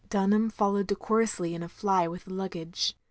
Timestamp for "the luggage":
2.25-2.95